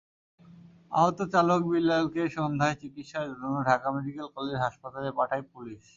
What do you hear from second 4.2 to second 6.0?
College হাসপাতালে পাঠায় police.